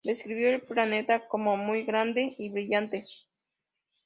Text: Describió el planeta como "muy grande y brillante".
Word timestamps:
Describió 0.03 0.49
el 0.49 0.61
planeta 0.61 1.27
como 1.27 1.57
"muy 1.57 1.83
grande 1.83 2.33
y 2.35 2.49
brillante". 2.49 3.05